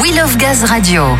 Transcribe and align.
We 0.00 0.10
Love 0.12 0.38
Gaz 0.38 0.70
Radio. 0.70 1.18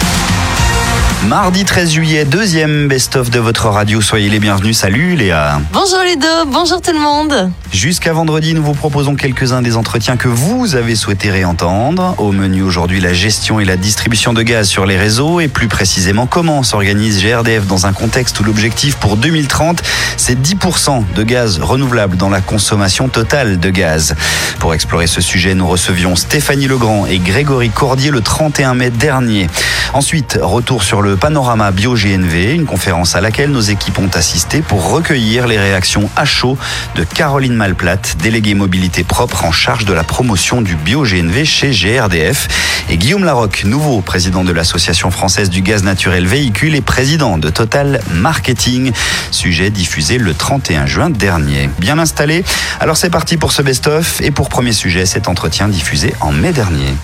Mardi 1.28 1.64
13 1.64 1.92
juillet, 1.92 2.24
deuxième 2.24 2.88
best-of 2.88 3.30
de 3.30 3.38
votre 3.38 3.68
radio. 3.68 4.00
Soyez 4.00 4.28
les 4.28 4.40
bienvenus. 4.40 4.76
Salut 4.76 5.14
Léa. 5.14 5.60
Bonjour 5.72 6.00
les 6.04 6.16
deux, 6.16 6.44
bonjour 6.48 6.80
tout 6.80 6.92
le 6.92 6.98
monde. 6.98 7.52
Jusqu'à 7.70 8.12
vendredi, 8.12 8.54
nous 8.54 8.62
vous 8.62 8.74
proposons 8.74 9.14
quelques-uns 9.14 9.62
des 9.62 9.76
entretiens 9.76 10.16
que 10.16 10.26
vous 10.26 10.74
avez 10.74 10.96
souhaité 10.96 11.30
réentendre. 11.30 12.16
Au 12.18 12.32
menu 12.32 12.62
aujourd'hui, 12.62 13.00
la 13.00 13.12
gestion 13.12 13.60
et 13.60 13.64
la 13.64 13.76
distribution 13.76 14.32
de 14.32 14.42
gaz 14.42 14.66
sur 14.68 14.84
les 14.84 14.98
réseaux 14.98 15.38
et 15.38 15.46
plus 15.46 15.68
précisément 15.68 16.26
comment 16.26 16.64
s'organise 16.64 17.22
GRDF 17.22 17.68
dans 17.68 17.86
un 17.86 17.92
contexte 17.92 18.40
où 18.40 18.44
l'objectif 18.44 18.96
pour 18.96 19.16
2030, 19.16 19.80
c'est 20.16 20.38
10% 20.38 21.04
de 21.14 21.22
gaz 21.22 21.60
renouvelable 21.60 22.16
dans 22.16 22.30
la 22.30 22.40
consommation 22.40 23.08
totale 23.08 23.60
de 23.60 23.70
gaz. 23.70 24.16
Pour 24.58 24.74
explorer 24.74 25.06
ce 25.06 25.20
sujet, 25.20 25.54
nous 25.54 25.68
recevions 25.68 26.16
Stéphanie 26.16 26.66
Legrand 26.66 27.06
et 27.06 27.20
Grégory 27.20 27.70
Cordier 27.70 28.10
le 28.10 28.20
31 28.20 28.74
mai 28.74 28.90
dernier. 28.90 29.46
Ensuite, 29.94 30.38
retour 30.40 30.82
sur 30.82 31.00
le 31.02 31.11
panorama 31.16 31.70
Bio-GNV, 31.70 32.54
une 32.54 32.66
conférence 32.66 33.14
à 33.16 33.20
laquelle 33.20 33.50
nos 33.50 33.60
équipes 33.60 33.98
ont 33.98 34.10
assisté 34.14 34.62
pour 34.62 34.90
recueillir 34.90 35.46
les 35.46 35.58
réactions 35.58 36.08
à 36.16 36.24
chaud 36.24 36.56
de 36.94 37.04
Caroline 37.04 37.54
Malplate, 37.54 38.16
déléguée 38.22 38.54
mobilité 38.54 39.04
propre 39.04 39.44
en 39.44 39.52
charge 39.52 39.84
de 39.84 39.92
la 39.92 40.04
promotion 40.04 40.62
du 40.62 40.74
Bio-GNV 40.76 41.44
chez 41.44 41.70
GRDF, 41.70 42.48
et 42.90 42.96
Guillaume 42.96 43.24
Larocque, 43.24 43.64
nouveau 43.64 44.00
président 44.00 44.44
de 44.44 44.52
l'Association 44.52 45.10
française 45.10 45.50
du 45.50 45.62
gaz 45.62 45.82
naturel 45.82 46.26
véhicule 46.26 46.74
et 46.74 46.80
président 46.80 47.38
de 47.38 47.50
Total 47.50 48.00
Marketing, 48.10 48.92
sujet 49.30 49.70
diffusé 49.70 50.18
le 50.18 50.34
31 50.34 50.86
juin 50.86 51.10
dernier. 51.10 51.70
Bien 51.78 51.98
installé 51.98 52.44
Alors 52.80 52.96
c'est 52.96 53.10
parti 53.10 53.36
pour 53.36 53.52
ce 53.52 53.62
best-of 53.62 54.20
et 54.20 54.30
pour 54.30 54.48
premier 54.48 54.72
sujet, 54.72 55.06
cet 55.06 55.28
entretien 55.28 55.68
diffusé 55.68 56.14
en 56.20 56.32
mai 56.32 56.52
dernier. 56.52 56.94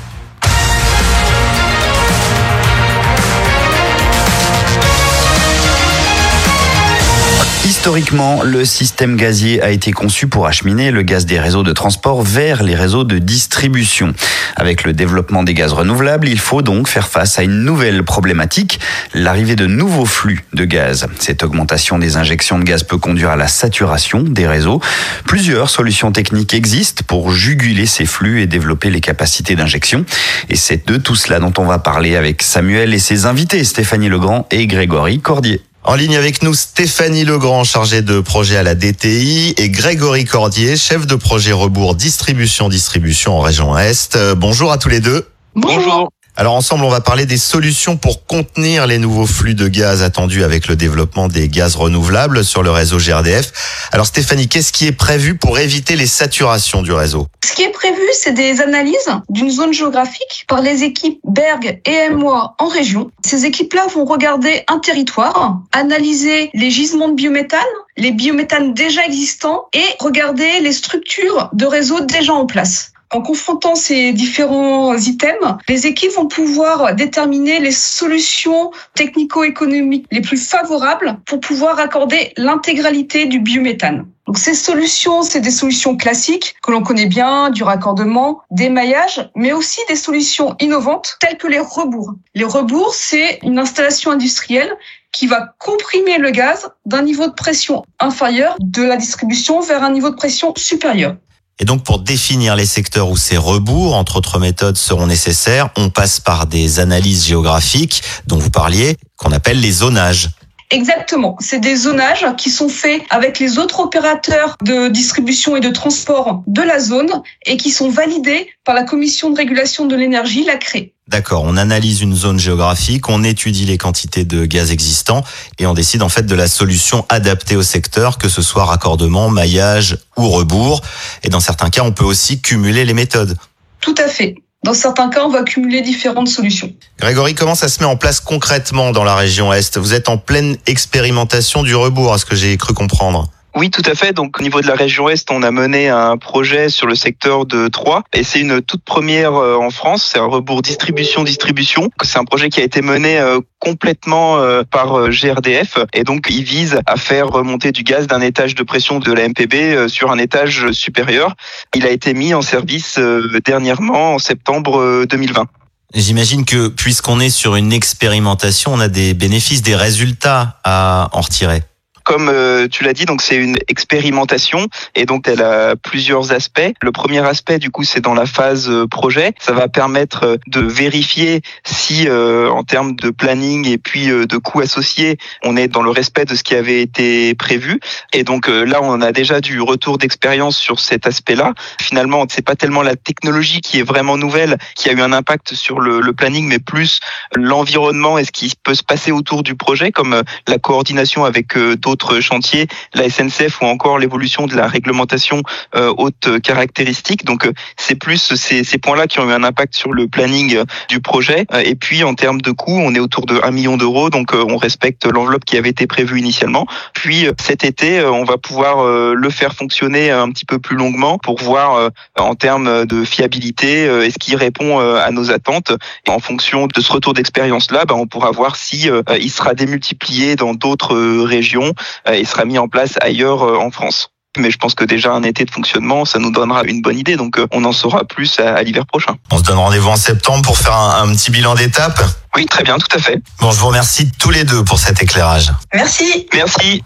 Historiquement, 7.78 8.42
le 8.42 8.64
système 8.64 9.16
gazier 9.16 9.62
a 9.62 9.70
été 9.70 9.92
conçu 9.92 10.26
pour 10.26 10.48
acheminer 10.48 10.90
le 10.90 11.02
gaz 11.02 11.26
des 11.26 11.38
réseaux 11.38 11.62
de 11.62 11.72
transport 11.72 12.22
vers 12.22 12.64
les 12.64 12.74
réseaux 12.74 13.04
de 13.04 13.18
distribution. 13.18 14.14
Avec 14.56 14.82
le 14.82 14.92
développement 14.92 15.44
des 15.44 15.54
gaz 15.54 15.72
renouvelables, 15.72 16.28
il 16.28 16.40
faut 16.40 16.60
donc 16.60 16.88
faire 16.88 17.06
face 17.06 17.38
à 17.38 17.44
une 17.44 17.62
nouvelle 17.62 18.02
problématique, 18.02 18.80
l'arrivée 19.14 19.54
de 19.54 19.66
nouveaux 19.66 20.06
flux 20.06 20.44
de 20.54 20.64
gaz. 20.64 21.06
Cette 21.20 21.44
augmentation 21.44 22.00
des 22.00 22.16
injections 22.16 22.58
de 22.58 22.64
gaz 22.64 22.82
peut 22.82 22.98
conduire 22.98 23.30
à 23.30 23.36
la 23.36 23.46
saturation 23.46 24.24
des 24.24 24.48
réseaux. 24.48 24.80
Plusieurs 25.24 25.70
solutions 25.70 26.10
techniques 26.10 26.54
existent 26.54 27.04
pour 27.06 27.30
juguler 27.30 27.86
ces 27.86 28.06
flux 28.06 28.42
et 28.42 28.48
développer 28.48 28.90
les 28.90 29.00
capacités 29.00 29.54
d'injection. 29.54 30.04
Et 30.48 30.56
c'est 30.56 30.88
de 30.88 30.96
tout 30.96 31.14
cela 31.14 31.38
dont 31.38 31.52
on 31.58 31.64
va 31.64 31.78
parler 31.78 32.16
avec 32.16 32.42
Samuel 32.42 32.92
et 32.92 32.98
ses 32.98 33.24
invités, 33.24 33.62
Stéphanie 33.62 34.08
Legrand 34.08 34.48
et 34.50 34.66
Grégory 34.66 35.20
Cordier. 35.20 35.62
En 35.84 35.94
ligne 35.94 36.16
avec 36.16 36.42
nous, 36.42 36.54
Stéphanie 36.54 37.24
Legrand, 37.24 37.64
chargée 37.64 38.02
de 38.02 38.20
projet 38.20 38.56
à 38.56 38.62
la 38.62 38.74
DTI, 38.74 39.54
et 39.56 39.70
Grégory 39.70 40.24
Cordier, 40.24 40.76
chef 40.76 41.06
de 41.06 41.14
projet 41.14 41.52
rebours 41.52 41.94
distribution-distribution 41.94 43.38
en 43.38 43.40
région 43.40 43.78
Est. 43.78 44.16
Euh, 44.16 44.34
bonjour 44.34 44.72
à 44.72 44.78
tous 44.78 44.88
les 44.88 45.00
deux. 45.00 45.26
Bonjour. 45.54 46.10
Alors 46.40 46.54
ensemble, 46.54 46.84
on 46.84 46.88
va 46.88 47.00
parler 47.00 47.26
des 47.26 47.36
solutions 47.36 47.96
pour 47.96 48.24
contenir 48.24 48.86
les 48.86 48.98
nouveaux 48.98 49.26
flux 49.26 49.56
de 49.56 49.66
gaz 49.66 50.04
attendus 50.04 50.44
avec 50.44 50.68
le 50.68 50.76
développement 50.76 51.26
des 51.26 51.48
gaz 51.48 51.74
renouvelables 51.74 52.44
sur 52.44 52.62
le 52.62 52.70
réseau 52.70 52.98
GRDF. 52.98 53.88
Alors 53.90 54.06
Stéphanie, 54.06 54.46
qu'est-ce 54.46 54.72
qui 54.72 54.86
est 54.86 54.92
prévu 54.92 55.36
pour 55.36 55.58
éviter 55.58 55.96
les 55.96 56.06
saturations 56.06 56.82
du 56.82 56.92
réseau? 56.92 57.26
Ce 57.44 57.54
qui 57.54 57.62
est 57.62 57.72
prévu, 57.72 58.00
c'est 58.12 58.34
des 58.34 58.60
analyses 58.60 59.10
d'une 59.28 59.50
zone 59.50 59.72
géographique 59.72 60.44
par 60.46 60.60
les 60.60 60.84
équipes 60.84 61.18
Berg 61.24 61.80
et 61.84 62.10
MOA 62.10 62.54
en 62.60 62.68
région. 62.68 63.10
Ces 63.26 63.44
équipes-là 63.44 63.88
vont 63.92 64.04
regarder 64.04 64.62
un 64.68 64.78
territoire, 64.78 65.58
analyser 65.72 66.50
les 66.54 66.70
gisements 66.70 67.08
de 67.08 67.14
biométhane, 67.14 67.58
les 67.96 68.12
biométhanes 68.12 68.74
déjà 68.74 69.04
existants 69.04 69.64
et 69.72 69.82
regarder 69.98 70.60
les 70.60 70.72
structures 70.72 71.50
de 71.52 71.66
réseau 71.66 71.98
déjà 71.98 72.32
en 72.32 72.46
place. 72.46 72.92
En 73.10 73.22
confrontant 73.22 73.74
ces 73.74 74.12
différents 74.12 74.94
items, 74.94 75.56
les 75.66 75.86
équipes 75.86 76.12
vont 76.12 76.26
pouvoir 76.26 76.94
déterminer 76.94 77.58
les 77.58 77.72
solutions 77.72 78.70
technico-économiques 78.94 80.06
les 80.10 80.20
plus 80.20 80.36
favorables 80.36 81.18
pour 81.24 81.40
pouvoir 81.40 81.78
accorder 81.78 82.32
l'intégralité 82.36 83.24
du 83.24 83.40
biométhane. 83.40 84.06
Donc 84.26 84.36
ces 84.36 84.52
solutions, 84.52 85.22
c'est 85.22 85.40
des 85.40 85.50
solutions 85.50 85.96
classiques 85.96 86.54
que 86.62 86.70
l'on 86.70 86.82
connaît 86.82 87.06
bien, 87.06 87.48
du 87.48 87.62
raccordement, 87.62 88.42
des 88.50 88.68
maillages, 88.68 89.30
mais 89.34 89.54
aussi 89.54 89.80
des 89.88 89.96
solutions 89.96 90.54
innovantes 90.60 91.16
telles 91.18 91.38
que 91.38 91.46
les 91.46 91.60
rebours. 91.60 92.12
Les 92.34 92.44
rebours, 92.44 92.92
c'est 92.92 93.38
une 93.42 93.58
installation 93.58 94.10
industrielle 94.10 94.76
qui 95.12 95.26
va 95.26 95.54
comprimer 95.58 96.18
le 96.18 96.30
gaz 96.30 96.70
d'un 96.84 97.00
niveau 97.00 97.26
de 97.26 97.32
pression 97.32 97.84
inférieur 98.00 98.56
de 98.60 98.82
la 98.82 98.96
distribution 98.96 99.60
vers 99.60 99.82
un 99.82 99.92
niveau 99.92 100.10
de 100.10 100.16
pression 100.16 100.52
supérieur. 100.58 101.16
Et 101.60 101.64
donc 101.64 101.82
pour 101.82 101.98
définir 101.98 102.54
les 102.54 102.66
secteurs 102.66 103.10
où 103.10 103.16
ces 103.16 103.36
rebours, 103.36 103.94
entre 103.94 104.16
autres 104.16 104.38
méthodes, 104.38 104.76
seront 104.76 105.06
nécessaires, 105.06 105.70
on 105.76 105.90
passe 105.90 106.20
par 106.20 106.46
des 106.46 106.78
analyses 106.78 107.26
géographiques 107.26 108.02
dont 108.26 108.38
vous 108.38 108.50
parliez, 108.50 108.96
qu'on 109.16 109.32
appelle 109.32 109.60
les 109.60 109.72
zonages. 109.72 110.30
Exactement. 110.70 111.36
C'est 111.40 111.60
des 111.60 111.76
zonages 111.76 112.26
qui 112.36 112.50
sont 112.50 112.68
faits 112.68 113.02
avec 113.10 113.38
les 113.38 113.58
autres 113.58 113.80
opérateurs 113.80 114.56
de 114.62 114.88
distribution 114.88 115.56
et 115.56 115.60
de 115.60 115.70
transport 115.70 116.42
de 116.46 116.62
la 116.62 116.78
zone 116.78 117.22
et 117.46 117.56
qui 117.56 117.70
sont 117.70 117.88
validés 117.88 118.50
par 118.64 118.74
la 118.74 118.84
Commission 118.84 119.30
de 119.30 119.36
régulation 119.36 119.86
de 119.86 119.96
l'énergie, 119.96 120.44
la 120.44 120.56
CRE. 120.56 120.90
D'accord, 121.08 121.44
on 121.44 121.56
analyse 121.56 122.02
une 122.02 122.14
zone 122.14 122.38
géographique, 122.38 123.08
on 123.08 123.24
étudie 123.24 123.64
les 123.64 123.78
quantités 123.78 124.24
de 124.24 124.44
gaz 124.44 124.70
existants 124.70 125.24
et 125.58 125.66
on 125.66 125.72
décide 125.72 126.02
en 126.02 126.10
fait 126.10 126.26
de 126.26 126.34
la 126.34 126.48
solution 126.48 127.06
adaptée 127.08 127.56
au 127.56 127.62
secteur, 127.62 128.18
que 128.18 128.28
ce 128.28 128.42
soit 128.42 128.66
raccordement, 128.66 129.30
maillage 129.30 129.96
ou 130.18 130.28
rebours. 130.28 130.82
Et 131.22 131.30
dans 131.30 131.40
certains 131.40 131.70
cas, 131.70 131.82
on 131.82 131.92
peut 131.92 132.04
aussi 132.04 132.42
cumuler 132.42 132.84
les 132.84 132.92
méthodes. 132.92 133.38
Tout 133.80 133.94
à 133.96 134.06
fait. 134.06 134.34
Dans 134.64 134.74
certains 134.74 135.08
cas, 135.08 135.24
on 135.24 135.30
va 135.30 135.44
cumuler 135.44 135.80
différentes 135.80 136.28
solutions. 136.28 136.74
Grégory, 136.98 137.34
comment 137.34 137.54
ça 137.54 137.68
se 137.68 137.80
met 137.80 137.86
en 137.86 137.96
place 137.96 138.20
concrètement 138.20 138.90
dans 138.92 139.04
la 139.04 139.14
région 139.14 139.50
Est? 139.50 139.78
Vous 139.78 139.94
êtes 139.94 140.10
en 140.10 140.18
pleine 140.18 140.58
expérimentation 140.66 141.62
du 141.62 141.74
rebours, 141.74 142.12
à 142.12 142.18
ce 142.18 142.26
que 142.26 142.36
j'ai 142.36 142.54
cru 142.58 142.74
comprendre. 142.74 143.30
Oui, 143.58 143.70
tout 143.70 143.82
à 143.86 143.96
fait. 143.96 144.12
Donc, 144.12 144.38
au 144.38 144.42
niveau 144.44 144.60
de 144.60 144.68
la 144.68 144.76
région 144.76 145.08
Est, 145.08 145.32
on 145.32 145.42
a 145.42 145.50
mené 145.50 145.88
un 145.88 146.16
projet 146.16 146.68
sur 146.68 146.86
le 146.86 146.94
secteur 146.94 147.44
de 147.44 147.66
Troyes 147.66 148.04
et 148.14 148.22
c'est 148.22 148.38
une 148.38 148.62
toute 148.62 148.84
première 148.84 149.34
euh, 149.34 149.56
en 149.56 149.70
France. 149.70 150.10
C'est 150.12 150.20
un 150.20 150.26
rebours 150.26 150.62
distribution-distribution. 150.62 151.90
C'est 152.04 152.20
un 152.20 152.24
projet 152.24 152.50
qui 152.50 152.60
a 152.60 152.62
été 152.62 152.82
mené 152.82 153.18
euh, 153.18 153.40
complètement 153.58 154.36
euh, 154.38 154.62
par 154.62 155.10
GRDF 155.10 155.78
et 155.92 156.04
donc 156.04 156.28
il 156.30 156.44
vise 156.44 156.78
à 156.86 156.96
faire 156.96 157.26
remonter 157.26 157.72
du 157.72 157.82
gaz 157.82 158.06
d'un 158.06 158.20
étage 158.20 158.54
de 158.54 158.62
pression 158.62 159.00
de 159.00 159.12
la 159.12 159.28
MPB 159.28 159.88
sur 159.88 160.12
un 160.12 160.18
étage 160.18 160.70
supérieur. 160.70 161.34
Il 161.74 161.84
a 161.84 161.90
été 161.90 162.14
mis 162.14 162.34
en 162.34 162.42
service 162.42 163.00
dernièrement 163.44 164.14
en 164.14 164.18
septembre 164.20 165.04
2020. 165.06 165.48
J'imagine 165.94 166.44
que 166.44 166.68
puisqu'on 166.68 167.18
est 167.18 167.30
sur 167.30 167.56
une 167.56 167.72
expérimentation, 167.72 168.72
on 168.72 168.78
a 168.78 168.88
des 168.88 169.14
bénéfices, 169.14 169.62
des 169.62 169.74
résultats 169.74 170.60
à 170.62 171.08
en 171.12 171.22
retirer 171.22 171.62
comme 172.08 172.30
euh, 172.30 172.68
tu 172.68 172.84
l'as 172.84 172.94
dit, 172.94 173.04
donc 173.04 173.20
c'est 173.20 173.36
une 173.36 173.58
expérimentation 173.68 174.66
et 174.94 175.04
donc 175.04 175.28
elle 175.28 175.42
a 175.42 175.76
plusieurs 175.76 176.32
aspects. 176.32 176.72
Le 176.80 176.90
premier 176.90 177.18
aspect, 177.18 177.58
du 177.58 177.70
coup, 177.70 177.84
c'est 177.84 178.00
dans 178.00 178.14
la 178.14 178.24
phase 178.24 178.70
euh, 178.70 178.86
projet. 178.86 179.34
Ça 179.38 179.52
va 179.52 179.68
permettre 179.68 180.24
euh, 180.24 180.36
de 180.46 180.60
vérifier 180.60 181.42
si, 181.64 182.08
en 182.08 182.64
termes 182.64 182.96
de 182.96 183.10
planning 183.10 183.66
et 183.68 183.76
puis 183.76 184.06
de 184.06 184.36
coûts 184.38 184.60
associés, 184.60 185.18
on 185.44 185.56
est 185.56 185.68
dans 185.68 185.82
le 185.82 185.90
respect 185.90 186.24
de 186.24 186.34
ce 186.34 186.42
qui 186.42 186.54
avait 186.54 186.80
été 186.80 187.34
prévu. 187.34 187.80
Et 188.14 188.24
donc 188.24 188.48
là, 188.48 188.80
on 188.82 189.02
a 189.02 189.12
déjà 189.12 189.40
du 189.40 189.60
retour 189.60 189.98
d'expérience 189.98 190.56
sur 190.56 190.80
cet 190.80 191.06
aspect-là. 191.06 191.52
Finalement, 191.80 192.24
c'est 192.30 192.44
pas 192.44 192.56
tellement 192.56 192.82
la 192.82 192.96
technologie 192.96 193.60
qui 193.60 193.80
est 193.80 193.82
vraiment 193.82 194.16
nouvelle, 194.16 194.56
qui 194.74 194.88
a 194.88 194.92
eu 194.92 195.00
un 195.00 195.12
impact 195.12 195.54
sur 195.54 195.80
le, 195.80 196.00
le 196.00 196.12
planning, 196.12 196.46
mais 196.46 196.58
plus 196.58 197.00
l'environnement 197.34 198.16
et 198.18 198.24
ce 198.24 198.32
qui 198.32 198.54
peut 198.62 198.74
se 198.74 198.84
passer 198.84 199.12
autour 199.12 199.42
du 199.42 199.54
projet, 199.54 199.92
comme 199.92 200.22
la 200.46 200.58
coordination 200.58 201.24
avec 201.24 201.58
d'autres 201.58 201.97
chantiers, 202.20 202.66
la 202.94 203.08
SNCF 203.08 203.60
ou 203.60 203.66
encore 203.66 203.98
l'évolution 203.98 204.46
de 204.46 204.56
la 204.56 204.66
réglementation 204.66 205.42
euh, 205.74 205.92
haute 205.96 206.40
caractéristique. 206.42 207.24
Donc 207.24 207.46
euh, 207.46 207.52
c'est 207.76 207.94
plus 207.94 208.34
ces, 208.34 208.64
ces 208.64 208.78
points-là 208.78 209.06
qui 209.06 209.20
ont 209.20 209.28
eu 209.28 209.32
un 209.32 209.44
impact 209.44 209.74
sur 209.74 209.92
le 209.92 210.08
planning 210.08 210.56
euh, 210.56 210.64
du 210.88 211.00
projet. 211.00 211.46
Et 211.64 211.74
puis 211.74 212.04
en 212.04 212.14
termes 212.14 212.40
de 212.40 212.50
coûts, 212.50 212.78
on 212.78 212.94
est 212.94 212.98
autour 212.98 213.26
de 213.26 213.40
1 213.42 213.50
million 213.50 213.76
d'euros, 213.76 214.10
donc 214.10 214.32
on 214.32 214.56
respecte 214.56 215.06
l'enveloppe 215.06 215.44
qui 215.44 215.56
avait 215.56 215.70
été 215.70 215.86
prévue 215.86 216.18
initialement. 216.18 216.66
Puis 216.94 217.26
cet 217.40 217.64
été, 217.64 218.04
on 218.04 218.24
va 218.24 218.38
pouvoir 218.38 218.84
le 218.86 219.30
faire 219.30 219.54
fonctionner 219.54 220.10
un 220.10 220.30
petit 220.30 220.44
peu 220.44 220.58
plus 220.58 220.76
longuement 220.76 221.18
pour 221.18 221.38
voir 221.40 221.90
en 222.18 222.34
termes 222.34 222.86
de 222.86 223.04
fiabilité 223.04 223.84
est-ce 223.84 224.18
qu'il 224.18 224.36
répond 224.36 224.78
à 224.78 225.10
nos 225.10 225.30
attentes. 225.30 225.72
Et 226.06 226.10
en 226.10 226.18
fonction 226.18 226.66
de 226.66 226.80
ce 226.80 226.92
retour 226.92 227.14
d'expérience-là, 227.14 227.84
ben, 227.84 227.94
on 227.94 228.06
pourra 228.06 228.30
voir 228.30 228.56
si 228.56 228.88
il 229.20 229.30
sera 229.30 229.54
démultiplié 229.54 230.36
dans 230.36 230.54
d'autres 230.54 230.96
régions 231.24 231.72
il 232.12 232.26
sera 232.26 232.44
mis 232.44 232.58
en 232.58 232.68
place 232.68 232.94
ailleurs 233.00 233.42
euh, 233.42 233.58
en 233.58 233.70
France. 233.70 234.10
mais 234.38 234.50
je 234.50 234.58
pense 234.58 234.74
que 234.74 234.84
déjà 234.84 235.12
un 235.12 235.22
été 235.22 235.44
de 235.44 235.50
fonctionnement, 235.50 236.04
ça 236.04 236.18
nous 236.18 236.30
donnera 236.30 236.62
une 236.64 236.80
bonne 236.82 236.98
idée. 236.98 237.16
Donc 237.16 237.40
on 237.52 237.64
en 237.64 237.72
saura 237.72 238.04
plus 238.04 238.38
à, 238.38 238.62
l'hiver 238.62 238.86
prochain. 238.86 239.16
On 239.30 239.38
se 239.38 239.42
donne 239.42 239.58
rendez-vous 239.58 239.88
en 239.88 239.96
septembre 239.96 240.42
pour 240.42 240.58
faire 240.58 240.74
un, 240.74 241.02
un 241.02 241.12
petit 241.14 241.30
bilan 241.30 241.54
d'étape. 241.54 242.00
Oui, 242.36 242.46
très 242.46 242.62
bien, 242.62 242.78
tout 242.78 242.96
à 242.96 243.00
fait. 243.00 243.20
Bon, 243.40 243.50
je 243.50 243.58
vous 243.58 243.66
remercie 243.66 244.10
tous 244.18 244.30
les 244.30 244.44
deux 244.44 244.62
pour 244.64 244.78
cet 244.78 245.02
éclairage. 245.02 245.52
Merci. 245.74 246.28
Merci. 246.34 246.82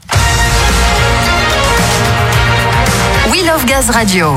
We 3.30 3.44
Love 3.44 3.64
Gaz 3.66 3.90
Radio. 3.90 4.36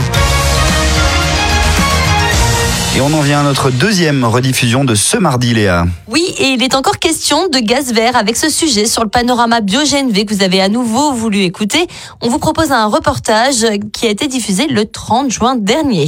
Et 2.95 3.01
on 3.01 3.12
en 3.12 3.19
vient 3.19 3.42
à 3.42 3.44
notre 3.44 3.71
deuxième 3.71 4.24
rediffusion 4.24 4.86
de 4.86 4.95
ce 4.95 5.18
mardi, 5.18 5.53
Léa. 5.53 5.86
Oui, 6.07 6.33
et 6.38 6.45
il 6.51 6.63
est 6.63 6.75
encore 6.75 6.97
question 6.97 7.50
de 7.50 7.59
gaz 7.59 7.92
vert 7.92 8.15
avec 8.15 8.38
ce 8.38 8.50
sujet 8.50 8.86
sur 8.86 9.03
le 9.03 9.09
panorama 9.09 9.59
BioGNV 9.59 10.24
que 10.24 10.33
vous 10.33 10.44
avez 10.44 10.62
à 10.62 10.69
nouveau 10.69 11.12
voulu 11.12 11.39
écouter. 11.39 11.88
On 12.21 12.30
vous 12.30 12.39
propose 12.39 12.71
un 12.71 12.86
reportage 12.86 13.65
qui 13.92 14.07
a 14.07 14.09
été 14.09 14.30
diffusé 14.30 14.68
le 14.68 14.86
30 14.86 15.30
juin 15.30 15.57
dernier. 15.57 16.07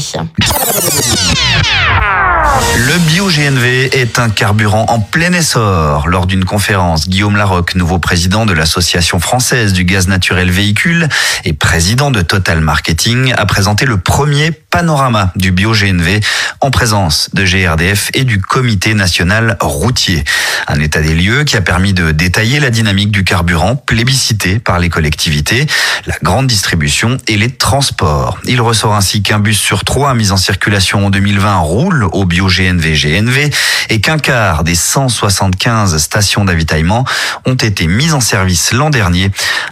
Le 2.77 2.97
bio-GNV 2.99 3.89
est 3.93 4.19
un 4.19 4.29
carburant 4.29 4.85
en 4.87 4.99
plein 4.99 5.33
essor. 5.33 6.07
Lors 6.07 6.27
d'une 6.27 6.45
conférence, 6.45 7.09
Guillaume 7.09 7.35
Larocque, 7.35 7.75
nouveau 7.75 7.99
président 7.99 8.45
de 8.45 8.53
l'Association 8.53 9.19
française 9.19 9.73
du 9.73 9.83
gaz 9.83 10.07
naturel 10.07 10.49
véhicule 10.49 11.09
et 11.43 11.53
président 11.53 12.11
de 12.11 12.21
Total 12.21 12.61
Marketing, 12.61 13.33
a 13.35 13.45
présenté 13.45 13.85
le 13.85 13.97
premier 13.97 14.51
panorama 14.51 15.31
du 15.35 15.51
bio-GNV 15.51 16.21
en 16.61 16.71
présence 16.71 17.29
de 17.33 17.43
GRDF 17.43 18.11
et 18.13 18.23
du 18.23 18.39
Comité 18.39 18.93
national 18.93 19.57
routier. 19.59 20.23
Un 20.67 20.79
état 20.79 21.01
des 21.01 21.13
lieux 21.13 21.43
qui 21.43 21.57
a 21.57 21.61
permis 21.61 21.93
de 21.93 22.11
détailler 22.11 22.59
la 22.59 22.69
dynamique 22.69 23.11
du 23.11 23.23
carburant 23.23 23.75
plébiscité 23.75 24.59
par 24.59 24.79
les 24.79 24.89
collectivités, 24.89 25.65
la 26.05 26.15
grande 26.21 26.47
distribution 26.47 27.17
et 27.27 27.37
les 27.37 27.49
transports. 27.49 28.37
Il 28.45 28.61
ressort 28.61 28.95
ainsi 28.95 29.21
qu'un 29.21 29.39
bus 29.39 29.59
sur 29.59 29.83
trois 29.83 30.13
mis 30.13 30.31
en 30.31 30.37
circulation 30.37 31.05
en 31.05 31.09
2020 31.09 31.57
roule 31.57 32.07
au 32.11 32.25
bio-GNV 32.37 32.93
GNV 32.93 33.49
et 33.89 33.99
qu'un 33.99 34.19
quart 34.19 34.63
des 34.63 34.75
175 34.75 35.97
stations 35.97 36.45
d'avitaillement 36.45 37.03
ont 37.45 37.55
été 37.55 37.87
mises 37.87 38.13
en 38.13 38.19
service 38.19 38.73
l'an 38.73 38.91
dernier. 38.91 39.31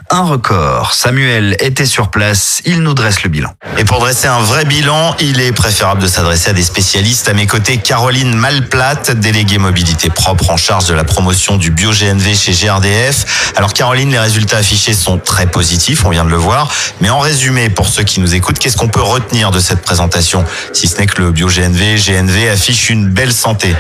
Un 0.10 0.22
record. 0.22 0.94
Samuel 0.94 1.58
était 1.60 1.86
sur 1.86 2.10
place, 2.10 2.62
il 2.66 2.82
nous 2.82 2.94
dresse 2.94 3.24
le 3.24 3.30
bilan. 3.30 3.52
Et 3.78 3.84
pour 3.84 4.00
dresser 4.00 4.28
un 4.28 4.40
vrai 4.40 4.66
bilan, 4.66 5.16
il 5.20 5.42
est 5.42 5.52
préférable 5.52 6.02
de 6.02 6.08
s'adresser 6.08 6.50
à 6.50 6.54
des 6.54 6.64
spécialistes. 6.64 7.30
À 7.30 7.34
mes 7.34 7.46
côtés, 7.46 7.78
Caroline 7.78 8.34
Malplate, 8.34 9.12
déléguée 9.12 9.58
mobilité 9.60 10.10
propre 10.10 10.50
en 10.50 10.58
charge 10.58 10.86
de 10.86 10.94
la 10.94 11.04
promotion 11.04 11.58
du 11.58 11.70
bio-GNV 11.70 12.36
chez 12.36 12.54
GRDF. 12.54 13.54
Alors 13.56 13.74
Caroline, 13.74 14.10
les 14.10 14.20
résultats 14.20 14.58
affichés 14.58 14.94
sont 14.94 15.20
très 15.20 15.46
positifs, 15.46 16.04
on 16.06 16.10
vient 16.10 16.26
de 16.26 16.30
le 16.30 16.36
voir. 16.36 16.72
Mais 17.02 17.10
en 17.10 17.20
résumé, 17.20 17.70
pour 17.70 17.88
ceux 17.88 18.04
qui 18.04 18.20
nous 18.20 18.34
écoutent, 18.34 18.58
qu'est-ce 18.58 18.78
qu'on 18.78 18.88
peut 18.88 19.02
retenir 19.02 19.52
de 19.52 19.60
cette 19.60 19.82
présentation 19.82 20.46
Si 20.74 20.88
ce 20.88 20.98
n'est 20.98 21.06
que 21.06 21.22
le 21.22 21.32
bio-GNV, 21.32 21.96
GNV 21.98 22.55
affiche 22.56 22.90
une 22.90 23.10
belle 23.10 23.34
santé. 23.34 23.76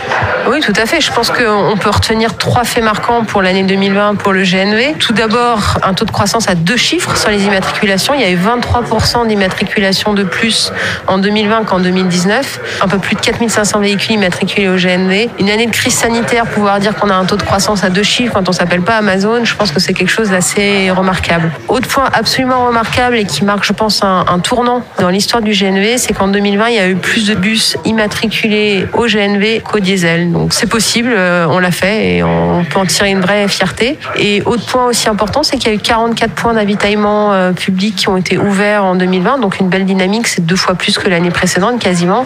Oui, 0.48 0.60
tout 0.60 0.74
à 0.76 0.86
fait. 0.86 1.00
Je 1.00 1.12
pense 1.12 1.32
qu'on 1.32 1.78
peut 1.78 1.90
retenir 1.90 2.38
trois 2.38 2.66
faits 2.66 2.84
marquants 2.84 3.24
pour 3.24 3.42
l'année 3.42 3.64
2020 3.64 4.16
pour 4.16 4.34
le 4.34 4.44
GNV. 4.44 4.96
Tout 5.00 5.14
d'abord, 5.14 5.80
un 5.82 5.94
taux 5.94 6.04
de 6.04 6.12
croissance 6.12 6.50
à 6.50 6.56
deux 6.56 6.76
chiffres 6.76 7.16
sur 7.16 7.30
les 7.30 7.46
immatriculations. 7.46 8.14
Il 8.14 8.22
y 8.22 8.26
a 8.26 8.30
eu 8.30 8.38
23% 8.38 9.28
d'immatriculations 9.28 10.14
de 10.14 10.24
plus 10.24 10.74
en 11.08 11.18
2020 11.20 11.64
qu'en 11.64 11.80
2019. 11.80 12.60
Un 12.82 12.88
peu 12.90 13.00
plus 13.00 13.16
de 13.16 13.22
4500 13.22 13.80
véhicules 13.80 14.16
immatriculés 14.16 14.68
au 14.68 14.76
GNV. 14.76 15.30
Une 15.40 15.50
année 15.50 15.68
de 15.68 15.72
crise 15.72 15.96
sanitaire, 15.96 16.46
pouvoir 16.46 16.80
dire 16.80 16.96
qu'on 16.96 17.10
a 17.10 17.16
un 17.16 17.26
taux 17.26 17.38
de 17.38 17.44
croissance 17.44 17.86
à 17.86 17.90
deux 17.90 18.04
chiffres 18.04 18.34
quand 18.34 18.50
on 18.50 18.52
s'appelle 18.52 18.82
pas 18.82 18.98
Amazon, 18.98 19.46
je 19.46 19.56
pense 19.56 19.72
que 19.72 19.80
c'est 19.80 19.94
quelque 19.94 20.12
chose 20.12 20.32
d'assez 20.32 20.92
remarquable. 20.92 21.50
Autre 21.70 21.88
point 21.88 22.10
absolument 22.14 22.68
remarquable 22.68 23.16
et 23.16 23.26
qui 23.26 23.46
marque, 23.46 23.64
je 23.64 23.74
pense, 23.74 24.04
un, 24.04 24.26
un 24.28 24.40
tournant 24.40 24.84
dans 25.00 25.10
l'histoire 25.10 25.42
du 25.42 25.54
GNV, 25.54 25.98
c'est 25.98 26.14
qu'en 26.14 26.28
2020, 26.28 26.68
il 26.68 26.76
y 26.76 26.80
a 26.80 26.90
eu 26.90 26.96
plus 26.96 27.26
de 27.26 27.36
bus 27.36 27.78
immatriculés 27.86 28.65
au 28.94 29.06
GNV 29.06 29.62
qu'au 29.62 29.80
diesel. 29.80 30.32
Donc 30.32 30.54
c'est 30.54 30.68
possible, 30.68 31.14
euh, 31.16 31.48
on 31.50 31.60
l'a 31.60 31.72
fait 31.72 32.16
et 32.16 32.24
on 32.24 32.64
peut 32.64 32.80
en 32.80 32.86
tirer 32.86 33.12
une 33.12 33.22
vraie 33.22 33.48
fierté. 33.48 33.98
Et 34.18 34.42
autre 34.46 34.66
point 34.66 34.86
aussi 34.86 35.10
important, 35.10 35.44
c'est 35.44 35.58
qu'il 35.58 35.70
y 35.70 35.72
a 35.72 35.76
eu 35.76 35.80
44 35.80 36.32
points 36.34 36.54
d'avitaillement 36.54 37.34
euh, 37.34 37.52
public 37.52 37.96
qui 37.96 38.10
ont 38.10 38.18
été 38.18 38.38
ouverts 38.38 38.84
en 38.84 38.96
2020, 38.96 39.40
donc 39.40 39.60
une 39.60 39.70
belle 39.70 39.86
dynamique, 39.86 40.28
c'est 40.28 40.46
deux 40.46 40.56
fois 40.56 40.76
plus 40.76 40.98
que 40.98 41.10
l'année 41.10 41.32
précédente 41.32 41.80
quasiment. 41.80 42.26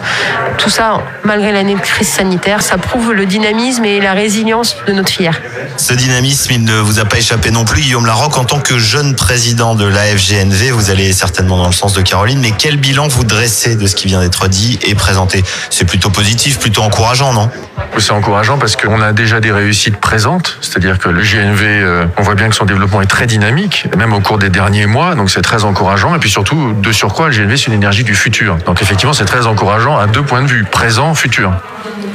Tout 0.58 0.70
ça, 0.70 1.02
malgré 1.24 1.52
l'année 1.52 1.74
de 1.74 1.80
crise 1.80 2.08
sanitaire, 2.08 2.62
ça 2.62 2.78
prouve 2.78 3.12
le 3.12 3.26
dynamisme 3.26 3.84
et 3.84 4.00
la 4.00 4.12
résilience 4.12 4.76
de 4.86 4.92
notre 4.92 5.08
filière. 5.08 5.40
Ce 5.76 5.94
dynamisme, 5.94 6.52
il 6.52 6.64
ne 6.64 6.74
vous 6.74 6.98
a 7.00 7.04
pas 7.04 7.18
échappé 7.18 7.50
non 7.50 7.64
plus, 7.64 7.82
Guillaume 7.82 8.06
Larocque. 8.06 8.38
En 8.38 8.44
tant 8.44 8.60
que 8.60 8.78
jeune 8.78 9.14
président 9.14 9.74
de 9.74 9.84
l'AFGNV, 9.84 10.70
vous 10.70 10.90
allez 10.90 11.12
certainement 11.12 11.58
dans 11.58 11.66
le 11.66 11.72
sens 11.72 11.94
de 11.94 12.02
Caroline, 12.02 12.40
mais 12.40 12.52
quel 12.56 12.76
bilan 12.76 13.08
vous 13.08 13.24
dressez 13.24 13.76
de 13.76 13.86
ce 13.86 13.94
qui 13.94 14.06
vient 14.06 14.20
d'être 14.20 14.48
dit 14.48 14.78
et 14.82 14.94
présenté? 14.94 15.42
C'est 15.70 15.84
plutôt 15.84 16.10
positif, 16.10 16.29
plutôt 16.58 16.82
encourageant, 16.82 17.32
non? 17.32 17.50
C'est 17.98 18.12
encourageant 18.12 18.58
parce 18.58 18.76
qu'on 18.76 19.00
a 19.00 19.12
déjà 19.12 19.40
des 19.40 19.52
réussites 19.52 19.96
présentes, 19.96 20.58
c'est-à-dire 20.60 20.98
que 20.98 21.08
le 21.08 21.22
GNV, 21.22 21.62
euh, 21.62 22.06
on 22.16 22.22
voit 22.22 22.34
bien 22.34 22.48
que 22.48 22.54
son 22.54 22.64
développement 22.64 23.02
est 23.02 23.06
très 23.06 23.26
dynamique, 23.26 23.86
même 23.96 24.12
au 24.12 24.20
cours 24.20 24.38
des 24.38 24.48
derniers 24.48 24.86
mois, 24.86 25.14
donc 25.14 25.30
c'est 25.30 25.42
très 25.42 25.64
encourageant. 25.64 26.14
Et 26.14 26.18
puis 26.18 26.30
surtout, 26.30 26.72
de 26.72 26.92
surcroît, 26.92 27.28
le 27.28 27.36
GNV, 27.36 27.56
c'est 27.56 27.66
une 27.66 27.74
énergie 27.74 28.04
du 28.04 28.14
futur. 28.14 28.56
Donc 28.66 28.80
effectivement, 28.82 29.12
c'est 29.12 29.24
très 29.24 29.46
encourageant 29.46 29.98
à 29.98 30.06
deux 30.06 30.22
points 30.22 30.42
de 30.42 30.48
vue, 30.48 30.64
présent, 30.64 31.14
futur. 31.14 31.52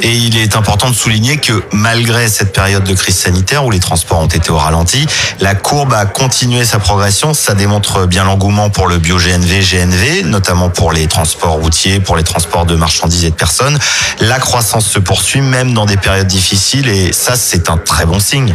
Et 0.02 0.14
il 0.14 0.38
est 0.38 0.56
important 0.56 0.90
de 0.90 0.96
souligner 0.96 1.38
que 1.38 1.64
malgré 1.72 2.28
cette 2.28 2.54
période 2.54 2.84
de 2.84 2.94
crise 2.94 3.18
sanitaire 3.18 3.66
où 3.66 3.72
les 3.72 3.80
transports 3.80 4.20
ont 4.20 4.28
été 4.28 4.52
au 4.52 4.58
ralenti, 4.58 5.08
la 5.40 5.56
courbe 5.56 5.94
a 5.94 6.06
continué 6.06 6.66
sa 6.66 6.80
progression. 6.80 7.34
Ça 7.34 7.54
démontre 7.54 8.06
bien 8.06 8.24
l'engouement 8.24 8.70
pour 8.70 8.88
le 8.88 8.98
bio-GNV, 8.98 9.62
GNV, 9.62 10.24
notamment 10.26 10.70
pour 10.70 10.92
les 10.92 11.08
transports 11.08 11.54
routiers, 11.54 12.00
pour 12.00 12.18
les 12.18 12.24
transports 12.24 12.66
de 12.66 12.76
marchandises 12.76 13.26
et 13.26 13.30
de 13.30 13.36
personnes. 13.36 13.80
La 14.20 14.40
croissance 14.40 14.86
se 14.86 15.00
poursuit 15.00 15.42
même 15.42 15.65
dans 15.74 15.86
des 15.86 15.98
périodes 15.98 16.28
difficiles 16.28 16.88
et 16.88 17.12
ça, 17.14 17.36
c'est 17.36 17.70
un 17.70 17.78
très 17.78 18.06
bon 18.06 18.20
signe. 18.20 18.54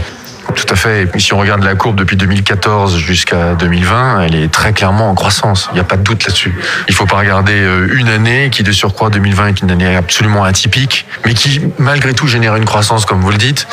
Tout 0.55 0.67
à 0.69 0.77
fait. 0.77 1.09
Et 1.15 1.19
si 1.19 1.33
on 1.33 1.39
regarde 1.39 1.63
la 1.63 1.75
courbe 1.75 1.97
depuis 1.97 2.17
2014 2.17 2.97
jusqu'à 2.99 3.55
2020, 3.55 4.23
elle 4.23 4.35
est 4.35 4.53
très 4.53 4.73
clairement 4.73 5.11
en 5.11 5.15
croissance. 5.15 5.69
Il 5.73 5.75
n'y 5.75 5.81
a 5.81 5.85
pas 5.85 5.97
de 5.97 6.03
doute 6.03 6.25
là-dessus. 6.27 6.55
Il 6.89 6.93
ne 6.93 6.95
faut 6.95 7.07
pas 7.07 7.17
regarder 7.17 7.55
euh, 7.55 7.89
une 7.95 8.09
année 8.09 8.51
qui, 8.51 8.63
de 8.63 8.73
surcroît, 8.73 9.11
2020 9.11 9.47
est 9.49 9.61
une 9.63 9.71
année 9.71 9.97
absolument 9.97 10.45
atypique, 10.45 11.07
mais 11.25 11.35
qui, 11.35 11.61
malgré 11.79 12.15
tout, 12.15 12.27
génère 12.27 12.57
une 12.57 12.65
croissance, 12.65 13.05
comme 13.05 13.21
vous 13.21 13.31
le 13.31 13.37
dites. 13.37 13.67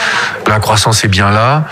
La 0.48 0.60
croissance 0.60 1.04
est 1.04 1.08
bien 1.08 1.30
là. 1.30 1.66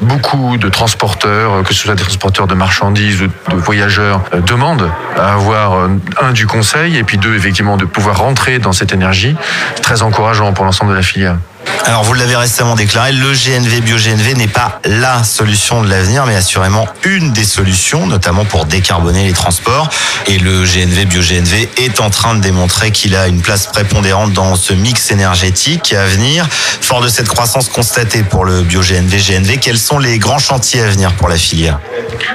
Beaucoup 0.00 0.56
de 0.56 0.68
transporteurs, 0.68 1.62
que 1.62 1.74
ce 1.74 1.80
soit 1.80 1.94
des 1.94 2.02
transporteurs 2.02 2.46
de 2.46 2.54
marchandises 2.54 3.22
ou 3.22 3.26
de 3.26 3.56
voyageurs, 3.56 4.22
euh, 4.34 4.40
demandent 4.40 4.90
à 5.18 5.34
avoir, 5.34 5.74
euh, 5.74 5.88
un, 6.20 6.32
du 6.32 6.46
conseil, 6.46 6.96
et 6.96 7.04
puis 7.04 7.18
deux, 7.18 7.34
effectivement, 7.34 7.76
de 7.76 7.84
pouvoir 7.84 8.18
rentrer 8.18 8.58
dans 8.58 8.72
cette 8.72 8.92
énergie. 8.92 9.36
C'est 9.74 9.82
très 9.82 10.02
encourageant 10.02 10.52
pour 10.52 10.64
l'ensemble 10.64 10.92
de 10.92 10.96
la 10.96 11.02
filière. 11.02 11.36
Alors 11.84 12.04
vous 12.04 12.14
l'avez 12.14 12.36
récemment 12.36 12.74
déclaré, 12.74 13.12
le 13.12 13.32
GNV 13.32 13.80
BioGNV 13.80 14.34
n'est 14.34 14.48
pas 14.48 14.80
la 14.84 15.24
solution 15.24 15.82
de 15.82 15.90
l'avenir, 15.90 16.26
mais 16.26 16.36
assurément 16.36 16.88
une 17.04 17.32
des 17.32 17.44
solutions, 17.44 18.06
notamment 18.06 18.44
pour 18.44 18.64
décarboner 18.66 19.24
les 19.24 19.32
transports. 19.32 19.88
Et 20.26 20.38
le 20.38 20.64
GNV 20.64 21.06
BioGNV 21.06 21.68
est 21.78 22.00
en 22.00 22.10
train 22.10 22.34
de 22.34 22.40
démontrer 22.40 22.92
qu'il 22.92 23.16
a 23.16 23.26
une 23.26 23.42
place 23.42 23.66
prépondérante 23.66 24.32
dans 24.32 24.54
ce 24.54 24.72
mix 24.72 25.10
énergétique 25.10 25.92
à 25.92 26.06
venir. 26.06 26.46
Fort 26.80 27.02
de 27.02 27.08
cette 27.08 27.28
croissance 27.28 27.68
constatée 27.68 28.22
pour 28.22 28.44
le 28.44 28.62
BioGNV 28.62 29.18
GNV, 29.18 29.58
quels 29.58 29.78
sont 29.78 29.98
les 29.98 30.18
grands 30.18 30.38
chantiers 30.38 30.82
à 30.82 30.88
venir 30.88 31.12
pour 31.14 31.28
la 31.28 31.36
filière? 31.36 31.78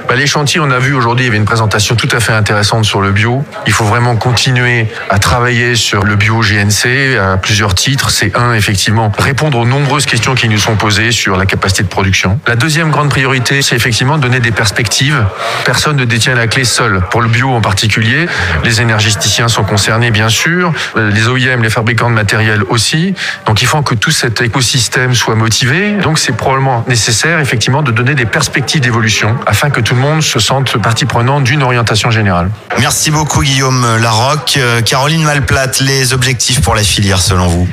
Bah, 0.08 0.16
Les 0.16 0.28
chantiers, 0.28 0.60
on 0.60 0.72
a 0.72 0.80
vu 0.80 0.94
aujourd'hui, 0.94 1.26
il 1.26 1.28
y 1.28 1.30
avait 1.30 1.38
une 1.38 1.46
présentation 1.46 1.96
tout 1.96 2.10
à 2.12 2.20
fait 2.20 2.34
intéressante 2.34 2.86
sur 2.86 3.02
le 3.02 3.12
bio. 3.12 3.44
Il 3.66 3.74
faut 3.74 3.86
vraiment 3.86 4.16
continuer 4.16 4.88
à 5.10 5.20
travailler 5.20 5.76
sur 5.76 6.04
le 6.04 6.16
bio 6.16 6.42
GNC 6.42 7.18
à 7.18 7.38
plusieurs 7.38 7.76
titres. 7.76 8.10
C'est 8.10 8.36
un, 8.36 8.54
effectivement, 8.54 9.10
répondre 9.18 9.58
aux 9.58 9.66
nombreuses 9.66 10.06
questions 10.06 10.36
qui 10.36 10.50
nous 10.50 10.58
sont 10.58 10.76
posées 10.76 11.12
sur 11.12 11.38
la 11.38 11.46
capacité 11.46 11.84
de 11.84 11.88
production. 11.88 12.40
La 12.48 12.56
deuxième 12.56 12.92
grande 12.92 13.10
priorité, 13.10 13.62
c'est 13.62 13.76
effectivement 13.76 14.18
donner 14.18 14.40
des 14.40 14.52
perspectives. 14.52 15.26
Personne 15.66 15.98
ne 15.98 16.06
détient 16.06 16.36
la 16.36 16.48
clé 16.48 16.64
seul. 16.64 17.02
Pour 17.12 17.22
le 17.22 17.28
bio 17.28 17.50
en 17.52 17.62
particulier, 17.62 18.28
les 18.64 18.82
énergéticiens 18.82 19.48
sont 19.48 19.64
concernés 19.64 20.12
bien 20.12 20.30
sûr, 20.30 20.74
les 20.96 21.28
OIM, 21.28 21.62
les 21.62 21.70
fabricants 21.70 22.10
de 22.10 22.16
matériel 22.16 22.64
aussi. 22.70 23.14
Donc 23.46 23.62
il 23.62 23.68
faut 23.68 23.82
que 23.82 23.96
tout 23.96 24.12
cet 24.12 24.42
écosystème 24.42 25.14
soit 25.14 25.36
motivé. 25.36 25.94
Donc 25.94 26.20
c'est 26.20 26.36
probablement 26.36 26.86
nécessaire 26.88 27.40
effectivement 27.40 27.84
de 27.84 27.92
donner 27.92 28.16
des 28.16 28.26
perspectives 28.26 28.82
d'évolution 28.82 29.36
afin 29.46 29.70
que 29.70 29.82
tout 29.82 29.96
le 29.96 30.02
monde 30.02 30.22
se 30.22 30.40
sente 30.40 30.78
partie 30.78 31.06
prenante 31.06 31.44
d'une 31.44 31.64
orientation 31.64 32.12
générale. 32.12 32.50
Merci 32.80 33.12
beaucoup 33.12 33.42
Guillaume 33.42 33.86
Larocque. 34.02 34.58
Euh, 34.58 34.82
Caroline 34.82 35.24
Malplate, 35.24 35.80
les 35.82 36.14
objectifs 36.14 36.62
pour 36.62 36.76
la 36.76 36.84
filière 36.84 37.20
selon 37.20 37.48
vous? 37.48 37.68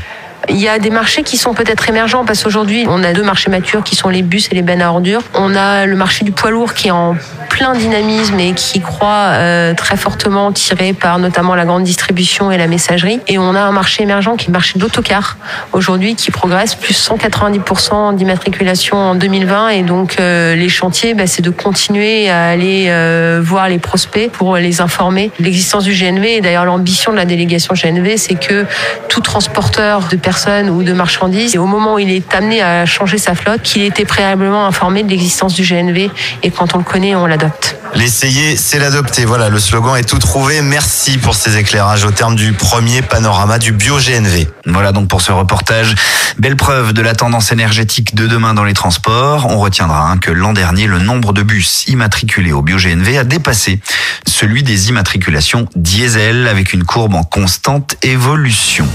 Il 0.49 0.57
y 0.57 0.69
a 0.69 0.79
des 0.79 0.91
marchés 0.91 1.23
qui 1.23 1.37
sont 1.37 1.55
peut-être 1.55 1.89
émergents 1.89 2.25
parce 2.25 2.43
qu'aujourd'hui, 2.43 2.87
on 2.89 3.03
a 3.03 3.13
deux 3.13 3.23
marchés 3.23 3.51
matures 3.51 3.83
qui 3.83 3.97
sont 3.97 4.09
les 4.09 4.23
bus 4.23 4.49
et 4.51 4.55
les 4.55 4.63
bennes 4.63 4.83
à 4.83 4.91
ordures. 4.91 5.23
On 5.35 5.55
a 5.55 5.87
le 5.87 5.97
marché 5.97 6.25
du 6.25 6.33
poids 6.33 6.51
lourd 6.51 6.75
qui 6.75 6.89
est 6.89 6.93
en 6.93 7.17
plein 7.49 7.75
dynamisme 7.75 8.39
et 8.41 8.53
qui 8.53 8.81
croît 8.81 9.31
euh, 9.33 9.75
très 9.75 9.97
fortement, 9.97 10.53
tiré 10.53 10.93
par 10.93 11.19
notamment 11.19 11.55
la 11.55 11.65
grande 11.65 11.85
distribution 11.85 12.51
et 12.51 12.59
la 12.59 12.67
messagerie. 12.67 13.21
Et 13.29 13.39
on 13.39 13.55
a 13.55 13.61
un 13.61 13.73
marché 13.73 14.03
émergent 14.03 14.37
qui 14.37 14.47
est 14.47 14.49
le 14.49 14.53
marché 14.53 14.79
de 14.79 14.83
l'autocar 14.83 15.37
aujourd'hui 15.73 16.17
qui 16.17 16.31
progresse 16.31 16.75
plus 16.75 16.95
190% 16.95 18.17
d'immatriculation 18.17 18.97
en 18.97 19.15
2020. 19.15 19.69
Et 19.69 19.83
donc 19.83 20.17
euh, 20.19 20.55
les 20.57 20.69
chantiers, 20.69 21.15
bah, 21.15 21.27
c'est 21.27 21.43
de 21.43 21.51
continuer 21.51 22.29
à 22.29 22.47
aller 22.47 22.87
euh, 22.89 23.41
voir 23.43 23.69
les 23.69 23.79
prospects 23.79 24.31
pour 24.31 24.57
les 24.57 24.81
informer 24.81 25.31
l'existence 25.39 25.85
du 25.85 25.93
GNV. 25.93 26.37
Et 26.37 26.41
d'ailleurs 26.41 26.65
l'ambition 26.65 27.13
de 27.13 27.17
la 27.17 27.25
délégation 27.25 27.75
GNV, 27.75 28.17
c'est 28.17 28.35
que 28.35 28.67
tout 29.09 29.21
transporteur 29.21 30.09
de 30.11 30.17
personnes 30.17 30.34
ou 30.69 30.83
de 30.83 30.93
marchandises, 30.93 31.55
et 31.55 31.59
au 31.59 31.67
moment 31.67 31.95
où 31.95 31.99
il 31.99 32.11
est 32.11 32.35
amené 32.35 32.61
à 32.61 32.87
changer 32.87 33.19
sa 33.19 33.35
flotte, 33.35 33.63
qu'il 33.63 33.83
ait 33.83 33.87
été 33.87 34.05
préalablement 34.05 34.67
informé 34.67 35.03
de 35.03 35.09
l'existence 35.09 35.55
du 35.55 35.63
GNV. 35.63 36.11
Et 36.43 36.51
quand 36.51 36.75
on 36.75 36.79
le 36.79 36.85
connaît, 36.85 37.15
on 37.15 37.27
l'adopte. 37.27 37.77
L'essayer, 37.95 38.57
c'est 38.57 38.81
l'adopter. 38.81 39.25
Voilà, 39.25 39.49
le 39.49 39.61
slogan 39.61 39.97
est 39.97 40.09
tout 40.09 40.19
trouvé. 40.19 40.61
Merci 40.63 41.19
pour 41.19 41.35
ces 41.37 41.57
éclairages 41.57 42.05
au 42.05 42.11
terme 42.11 42.35
du 42.35 42.53
premier 42.53 43.03
panorama 43.03 43.59
du 43.59 43.71
bio-GNV. 43.71 44.49
Voilà 44.67 44.91
donc 44.91 45.09
pour 45.09 45.21
ce 45.21 45.31
reportage. 45.31 45.95
Belle 46.39 46.57
preuve 46.57 46.93
de 46.93 47.03
la 47.03 47.15
tendance 47.15 47.53
énergétique 47.53 48.17
de 48.17 48.27
demain 48.27 48.53
dans 48.55 48.65
les 48.65 48.75
transports. 48.75 49.47
On 49.49 49.59
retiendra 49.59 50.11
hein, 50.11 50.19
que 50.19 50.33
l'an 50.33 50.53
dernier, 50.53 50.89
le 50.89 50.99
nombre 50.99 51.33
de 51.33 51.43
bus 51.43 51.85
immatriculés 51.87 52.53
au 52.53 52.63
bio-GNV 52.63 53.19
a 53.19 53.25
dépassé 53.25 53.79
celui 54.27 54.65
des 54.65 54.89
immatriculations 54.89 55.69
diesel 55.77 56.49
avec 56.49 56.73
une 56.73 56.85
courbe 56.85 57.15
en 57.15 57.23
constante 57.23 57.97
évolution. 58.03 58.89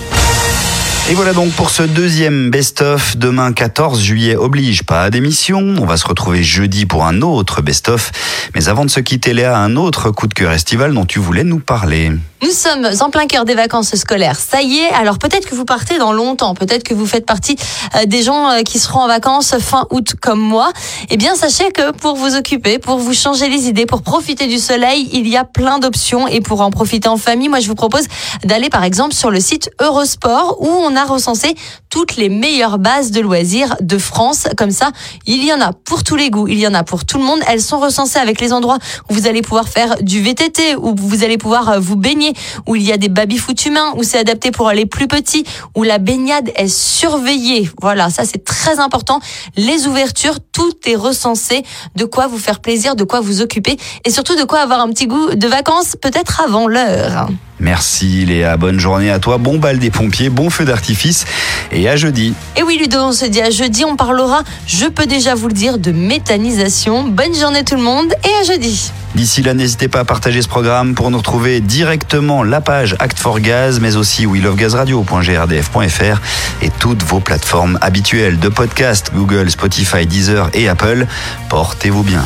Et 1.10 1.16
voilà 1.16 1.34
donc 1.34 1.51
pour 1.54 1.72
ce 1.72 1.82
deuxième 1.82 2.51
best-of. 2.51 3.18
Demain 3.18 3.51
14 3.51 4.00
juillet 4.00 4.36
oblige 4.36 4.84
pas 4.84 5.10
d'émission. 5.10 5.58
On 5.80 5.86
va 5.88 5.98
se 5.98 6.08
retrouver 6.08 6.44
jeudi 6.44 6.86
pour 6.86 7.04
un 7.04 7.24
autre 7.24 7.63
best-of. 7.63 8.12
Mais 8.54 8.70
avant 8.70 8.86
de 8.86 8.92
se 8.92 9.00
quitter 9.00 9.34
Léa, 9.34 9.58
un 9.58 9.75
autre 9.75 10.12
coup 10.12 10.28
de 10.28 10.36
cœur 10.36 10.51
estival 10.51 10.94
dont 10.94 11.06
tu 11.06 11.18
voulais 11.18 11.44
nous 11.44 11.58
parler. 11.58 12.12
Nous 12.41 12.51
sommes 12.51 12.88
en 13.01 13.10
plein 13.10 13.27
cœur 13.27 13.43
des 13.43 13.53
vacances 13.53 13.93
scolaires. 13.96 14.39
Ça 14.39 14.62
y 14.62 14.77
est, 14.77 14.89
alors 14.91 15.17
peut-être 15.17 15.46
que 15.46 15.55
vous 15.55 15.65
partez 15.65 15.98
dans 15.98 16.13
longtemps, 16.13 16.53
peut-être 16.53 16.84
que 16.84 16.93
vous 16.93 17.05
faites 17.05 17.25
partie 17.25 17.58
euh, 17.98 18.05
des 18.05 18.24
gens 18.24 18.50
euh, 18.50 18.62
qui 18.62 18.79
seront 18.79 19.00
en 19.00 19.08
vacances 19.08 19.58
fin 19.60 19.86
août 19.89 20.13
comme 20.22 20.39
moi. 20.39 20.72
Eh 21.10 21.17
bien, 21.17 21.36
sachez 21.36 21.69
que 21.74 21.91
pour 21.91 22.15
vous 22.15 22.38
occuper, 22.38 22.79
pour 22.79 22.98
vous 22.98 23.13
changer 23.13 23.50
les 23.50 23.67
idées, 23.67 23.86
pour 23.86 24.03
profiter 24.03 24.48
du 24.48 24.58
soleil, 24.58 25.10
il 25.12 25.27
y 25.27 25.36
a 25.36 25.43
plein 25.43 25.79
d'options 25.79 26.29
et 26.29 26.39
pour 26.39 26.62
en 26.62 26.72
profiter 26.72 27.10
en 27.10 27.17
famille, 27.17 27.50
moi 27.50 27.60
je 27.60 27.67
vous 27.67 27.75
propose 27.75 28.05
d'aller 28.46 28.69
par 28.69 28.86
exemple 28.86 29.13
sur 29.13 29.31
le 29.31 29.41
site 29.41 29.69
Eurosport 29.81 30.62
où 30.62 30.69
on 30.69 30.96
a 30.96 31.03
recensé 31.03 31.55
toutes 31.89 32.15
les 32.15 32.29
meilleures 32.29 32.79
bases 32.79 33.12
de 33.12 33.19
loisirs 33.19 33.75
de 33.81 33.98
France. 33.98 34.48
Comme 34.55 34.72
ça, 34.72 34.91
il 35.25 35.43
y 35.43 35.51
en 35.51 35.60
a 35.60 35.74
pour 35.74 36.03
tous 36.03 36.15
les 36.15 36.29
goûts, 36.29 36.48
il 36.48 36.60
y 36.60 36.67
en 36.67 36.74
a 36.74 36.84
pour 36.84 37.03
tout 37.03 37.17
le 37.17 37.25
monde. 37.25 37.41
Elles 37.50 37.62
sont 37.62 37.79
recensées 37.79 38.19
avec 38.19 38.39
les 38.39 38.53
endroits 38.53 38.77
où 39.10 39.13
vous 39.13 39.27
allez 39.27 39.41
pouvoir 39.41 39.67
faire 39.67 39.98
du 40.01 40.22
VTT, 40.22 40.77
où 40.77 40.96
vous 40.96 41.24
allez 41.25 41.38
pouvoir 41.38 41.69
euh, 41.69 41.79
vous 41.79 41.98
baigner 41.98 42.29
où 42.68 42.76
il 42.76 42.84
y 42.84 42.92
a 42.92 42.98
des 42.98 43.10
baby-foot 43.10 43.66
humains, 43.66 43.94
où 43.96 44.04
c'est 44.04 44.20
adapté 44.20 44.52
pour 44.52 44.70
les 44.72 44.86
plus 44.86 45.08
petits, 45.08 45.44
où 45.76 45.84
la 45.84 45.98
baignade 45.98 46.52
est 46.56 46.68
surveillée. 46.68 47.70
Voilà, 47.82 48.10
ça 48.10 48.24
c'est 48.26 48.44
très 48.44 48.80
important. 48.80 49.20
Les 49.56 49.88
ouvertures, 49.88 50.40
tout 50.52 50.74
est 50.86 50.96
recensé, 50.96 51.64
de 51.96 52.06
quoi 52.06 52.28
vous 52.28 52.40
faire 52.40 52.60
plaisir, 52.60 52.96
de 52.96 53.04
quoi 53.04 53.22
vous 53.22 53.42
occuper, 53.42 53.78
et 54.06 54.10
surtout 54.10 54.36
de 54.36 54.44
quoi 54.44 54.60
avoir 54.60 54.80
un 54.82 54.90
petit 54.90 55.08
goût 55.08 55.36
de 55.36 55.48
vacances, 55.48 55.96
peut-être 56.02 56.42
avant 56.42 56.68
l'heure. 56.68 57.28
Merci 57.60 58.26
Léa, 58.26 58.56
bonne 58.56 58.80
journée 58.80 59.12
à 59.12 59.20
toi, 59.20 59.38
bon 59.38 59.58
bal 59.58 59.80
des 59.80 59.92
pompiers, 59.92 60.30
bon 60.30 60.50
feu 60.50 60.64
d'artifice 60.64 61.26
et 61.74 61.90
à 61.90 61.98
jeudi. 61.98 62.34
Et 62.56 62.64
oui 62.64 62.78
Ludo, 62.78 63.00
on 63.00 63.12
se 63.12 63.26
dit 63.26 63.42
à 63.42 63.50
jeudi, 63.50 63.84
on 63.84 63.98
parlera, 63.98 64.44
je 64.66 64.86
peux 64.86 65.06
déjà 65.06 65.36
vous 65.36 65.50
le 65.50 65.54
dire, 65.54 65.78
de 65.78 65.92
méthanisation. 65.92 67.04
Bonne 67.04 67.36
journée 67.36 67.66
tout 67.66 67.76
le 67.76 67.82
monde 67.82 68.14
et 68.24 68.42
à 68.42 68.44
jeudi. 68.44 68.92
D'ici 69.16 69.42
là, 69.42 69.54
n'hésitez 69.54 69.88
pas 69.88 70.00
à 70.00 70.06
partager 70.06 70.42
ce 70.42 70.48
programme 70.48 70.96
pour 70.96 71.12
nous 71.12 71.18
retrouver 71.18 71.60
directement 71.62 72.44
la 72.44 72.62
page 72.62 72.96
Act 73.00 73.18
for 73.20 73.39
Gaz, 73.39 73.80
mais 73.80 73.96
aussi 73.96 74.25
WeLoveGazRadio.grdf.fr 74.25 76.22
et 76.62 76.70
toutes 76.80 77.04
vos 77.04 77.20
plateformes 77.20 77.78
habituelles 77.82 78.39
de 78.39 78.50
podcast, 78.50 79.12
Google, 79.13 79.50
Spotify, 79.50 80.06
Deezer 80.06 80.50
et 80.54 80.70
Apple. 80.70 81.08
Portez-vous 81.50 82.04
bien. 82.04 82.24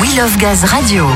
We 0.00 0.16
Love 0.16 0.36
Gaz 0.38 0.64
Radio. 0.64 1.06